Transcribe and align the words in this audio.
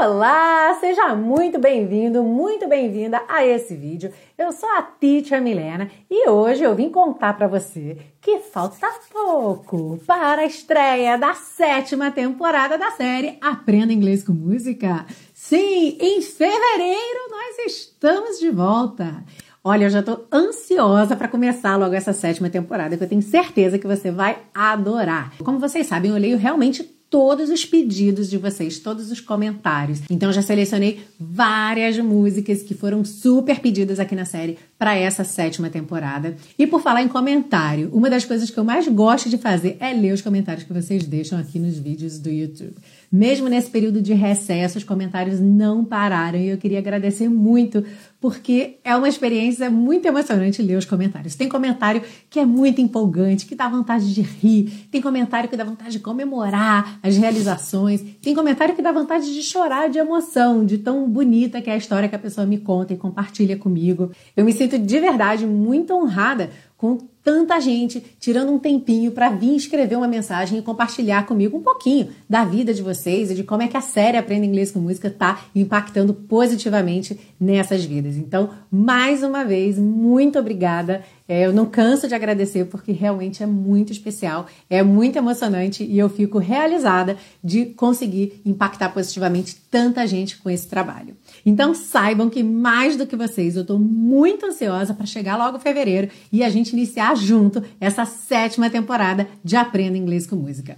Olá, 0.00 0.76
seja 0.80 1.14
muito 1.14 1.58
bem-vindo, 1.60 2.24
muito 2.24 2.66
bem-vinda 2.66 3.22
a 3.28 3.46
esse 3.46 3.76
vídeo. 3.76 4.10
Eu 4.36 4.50
sou 4.50 4.68
a 4.70 4.82
Teacher 4.82 5.40
Milena 5.40 5.88
e 6.10 6.28
hoje 6.28 6.62
eu 6.62 6.74
vim 6.74 6.88
contar 6.88 7.34
para 7.34 7.46
você 7.46 7.98
que 8.20 8.40
falta 8.40 8.88
pouco 9.12 10.00
para 10.04 10.42
a 10.42 10.46
estreia 10.46 11.16
da 11.18 11.34
sétima 11.34 12.10
temporada 12.10 12.76
da 12.76 12.90
série 12.92 13.38
Aprenda 13.40 13.92
Inglês 13.92 14.24
com 14.24 14.32
Música. 14.32 15.06
Sim, 15.34 15.98
em 16.00 16.20
fevereiro 16.22 17.30
nós 17.30 17.66
estamos 17.66 18.40
de 18.40 18.50
volta. 18.50 19.22
Olha, 19.62 19.84
eu 19.84 19.90
já 19.90 20.02
tô 20.02 20.24
ansiosa 20.32 21.14
para 21.14 21.28
começar 21.28 21.76
logo 21.76 21.94
essa 21.94 22.12
sétima 22.12 22.50
temporada, 22.50 22.96
que 22.96 23.04
eu 23.04 23.08
tenho 23.08 23.22
certeza 23.22 23.78
que 23.78 23.86
você 23.86 24.10
vai 24.10 24.38
adorar. 24.52 25.32
Como 25.44 25.60
vocês 25.60 25.86
sabem, 25.86 26.10
eu 26.10 26.16
leio 26.16 26.38
realmente 26.38 26.82
todos 27.12 27.50
os 27.50 27.62
pedidos 27.62 28.30
de 28.30 28.38
vocês, 28.38 28.78
todos 28.78 29.10
os 29.10 29.20
comentários. 29.20 30.00
Então 30.08 30.32
já 30.32 30.40
selecionei 30.40 31.00
várias 31.20 31.98
músicas 31.98 32.62
que 32.62 32.72
foram 32.72 33.04
super 33.04 33.60
pedidas 33.60 34.00
aqui 34.00 34.16
na 34.16 34.24
série 34.24 34.56
para 34.78 34.96
essa 34.96 35.22
sétima 35.22 35.68
temporada. 35.68 36.34
E 36.58 36.66
por 36.66 36.80
falar 36.80 37.02
em 37.02 37.08
comentário, 37.08 37.90
uma 37.92 38.08
das 38.08 38.24
coisas 38.24 38.48
que 38.48 38.58
eu 38.58 38.64
mais 38.64 38.88
gosto 38.88 39.28
de 39.28 39.36
fazer 39.36 39.76
é 39.78 39.92
ler 39.92 40.14
os 40.14 40.22
comentários 40.22 40.64
que 40.64 40.72
vocês 40.72 41.04
deixam 41.04 41.38
aqui 41.38 41.58
nos 41.58 41.78
vídeos 41.78 42.18
do 42.18 42.30
YouTube. 42.30 42.74
Mesmo 43.12 43.46
nesse 43.46 43.68
período 43.68 44.00
de 44.00 44.14
recesso, 44.14 44.78
os 44.78 44.84
comentários 44.84 45.38
não 45.38 45.84
pararam 45.84 46.38
e 46.38 46.48
eu 46.48 46.56
queria 46.56 46.78
agradecer 46.78 47.28
muito 47.28 47.84
porque 48.22 48.78
é 48.84 48.94
uma 48.94 49.08
experiência 49.08 49.68
muito 49.68 50.06
emocionante 50.06 50.62
ler 50.62 50.78
os 50.78 50.84
comentários. 50.84 51.34
Tem 51.34 51.48
comentário 51.48 52.00
que 52.30 52.38
é 52.38 52.46
muito 52.46 52.80
empolgante, 52.80 53.44
que 53.46 53.56
dá 53.56 53.68
vontade 53.68 54.14
de 54.14 54.22
rir, 54.22 54.86
tem 54.92 55.02
comentário 55.02 55.48
que 55.50 55.56
dá 55.56 55.64
vontade 55.64 55.90
de 55.90 55.98
comemorar 55.98 57.00
as 57.02 57.16
realizações, 57.16 58.00
tem 58.22 58.32
comentário 58.32 58.76
que 58.76 58.80
dá 58.80 58.92
vontade 58.92 59.34
de 59.34 59.42
chorar 59.42 59.90
de 59.90 59.98
emoção, 59.98 60.64
de 60.64 60.78
tão 60.78 61.10
bonita 61.10 61.60
que 61.60 61.68
é 61.68 61.72
a 61.72 61.76
história 61.76 62.08
que 62.08 62.14
a 62.14 62.18
pessoa 62.18 62.46
me 62.46 62.58
conta 62.58 62.92
e 62.92 62.96
compartilha 62.96 63.56
comigo. 63.56 64.12
Eu 64.36 64.44
me 64.44 64.52
sinto 64.52 64.78
de 64.78 65.00
verdade 65.00 65.44
muito 65.44 65.92
honrada 65.92 66.48
com 66.82 66.98
tanta 67.22 67.60
gente 67.60 68.02
tirando 68.18 68.50
um 68.50 68.58
tempinho 68.58 69.12
para 69.12 69.30
vir 69.30 69.54
escrever 69.54 69.94
uma 69.94 70.08
mensagem 70.08 70.58
e 70.58 70.62
compartilhar 70.62 71.24
comigo 71.26 71.56
um 71.56 71.62
pouquinho 71.62 72.08
da 72.28 72.44
vida 72.44 72.74
de 72.74 72.82
vocês 72.82 73.30
e 73.30 73.36
de 73.36 73.44
como 73.44 73.62
é 73.62 73.68
que 73.68 73.76
a 73.76 73.80
série 73.80 74.18
Aprenda 74.18 74.46
Inglês 74.46 74.72
com 74.72 74.80
Música 74.80 75.06
está 75.06 75.44
impactando 75.54 76.12
positivamente 76.12 77.16
nessas 77.38 77.84
vidas. 77.84 78.16
Então, 78.16 78.50
mais 78.68 79.22
uma 79.22 79.44
vez, 79.44 79.78
muito 79.78 80.40
obrigada. 80.40 81.04
É, 81.32 81.46
eu 81.46 81.52
não 81.54 81.64
canso 81.64 82.06
de 82.06 82.14
agradecer 82.14 82.66
porque 82.66 82.92
realmente 82.92 83.42
é 83.42 83.46
muito 83.46 83.90
especial, 83.90 84.46
é 84.68 84.82
muito 84.82 85.16
emocionante 85.16 85.82
e 85.82 85.98
eu 85.98 86.10
fico 86.10 86.36
realizada 86.36 87.16
de 87.42 87.64
conseguir 87.64 88.42
impactar 88.44 88.90
positivamente 88.90 89.56
tanta 89.70 90.06
gente 90.06 90.36
com 90.36 90.50
esse 90.50 90.68
trabalho. 90.68 91.16
Então 91.46 91.72
saibam 91.72 92.28
que 92.28 92.42
mais 92.42 92.98
do 92.98 93.06
que 93.06 93.16
vocês, 93.16 93.56
eu 93.56 93.62
estou 93.62 93.78
muito 93.78 94.44
ansiosa 94.44 94.92
para 94.92 95.06
chegar 95.06 95.38
logo 95.38 95.56
em 95.56 95.60
fevereiro 95.60 96.10
e 96.30 96.44
a 96.44 96.50
gente 96.50 96.74
iniciar 96.74 97.16
junto 97.16 97.62
essa 97.80 98.04
sétima 98.04 98.68
temporada 98.68 99.26
de 99.42 99.56
Aprenda 99.56 99.96
Inglês 99.96 100.26
com 100.26 100.36
Música. 100.36 100.76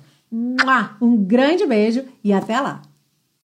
Um 1.02 1.16
grande 1.16 1.66
beijo 1.66 2.04
e 2.22 2.32
até 2.32 2.60
lá! 2.60 2.93